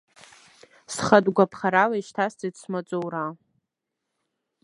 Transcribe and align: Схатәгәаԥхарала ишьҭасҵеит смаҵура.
Схатәгәаԥхарала 0.93 1.95
ишьҭасҵеит 1.97 2.55
смаҵура. 2.61 3.25